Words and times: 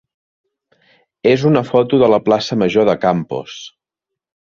és 1.31 1.43
una 1.49 1.61
foto 1.67 1.99
de 2.03 2.09
la 2.13 2.19
plaça 2.29 2.57
major 2.63 2.87
de 2.91 2.97
Campos. 3.05 3.59